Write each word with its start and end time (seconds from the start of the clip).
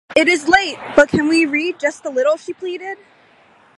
“It 0.15 0.27
is 0.27 0.47
late— 0.47 0.79
but 0.95 1.11
we 1.11 1.19
can 1.45 1.51
read 1.51 1.79
just 1.79 2.03
a 2.07 2.09
little,” 2.09 2.35
she 2.35 2.53
pleaded. 2.53 2.97